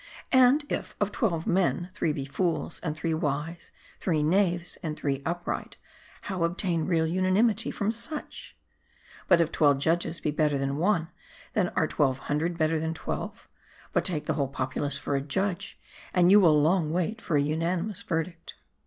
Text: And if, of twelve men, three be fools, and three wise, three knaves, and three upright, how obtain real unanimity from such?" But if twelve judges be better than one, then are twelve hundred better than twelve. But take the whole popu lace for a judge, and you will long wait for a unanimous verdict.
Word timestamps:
And 0.31 0.65
if, 0.71 0.95
of 0.99 1.11
twelve 1.11 1.45
men, 1.45 1.91
three 1.93 2.11
be 2.11 2.25
fools, 2.25 2.79
and 2.81 2.95
three 2.97 3.13
wise, 3.13 3.71
three 3.99 4.23
knaves, 4.23 4.79
and 4.81 4.97
three 4.97 5.21
upright, 5.27 5.77
how 6.21 6.43
obtain 6.43 6.87
real 6.87 7.05
unanimity 7.05 7.69
from 7.69 7.91
such?" 7.91 8.57
But 9.27 9.41
if 9.41 9.51
twelve 9.51 9.77
judges 9.77 10.19
be 10.19 10.31
better 10.31 10.57
than 10.57 10.77
one, 10.77 11.09
then 11.53 11.69
are 11.75 11.85
twelve 11.87 12.17
hundred 12.17 12.57
better 12.57 12.79
than 12.79 12.95
twelve. 12.95 13.47
But 13.93 14.03
take 14.03 14.25
the 14.25 14.33
whole 14.33 14.51
popu 14.51 14.81
lace 14.81 14.97
for 14.97 15.15
a 15.15 15.21
judge, 15.21 15.79
and 16.15 16.31
you 16.31 16.39
will 16.39 16.59
long 16.59 16.89
wait 16.91 17.21
for 17.21 17.37
a 17.37 17.41
unanimous 17.43 18.01
verdict. 18.01 18.55